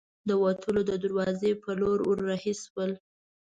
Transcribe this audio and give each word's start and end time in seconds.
د 0.27 0.31
وتلو 0.43 0.81
د 0.89 0.91
دراوزې 1.03 1.51
په 1.63 1.69
لور 1.79 1.99
ور 2.03 2.19
هۍ 2.43 2.53
کړل. 2.73 2.91